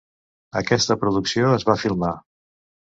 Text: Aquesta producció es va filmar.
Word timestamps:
Aquesta 0.61 0.97
producció 1.03 1.55
es 1.59 1.71
va 1.71 1.79
filmar. 1.87 2.15